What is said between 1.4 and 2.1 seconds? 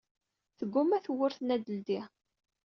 ad teldi.